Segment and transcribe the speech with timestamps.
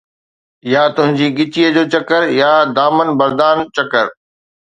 [0.73, 4.05] يا تنهنجي ڳچيءَ جو چڪر يا دامن يزدان چڪر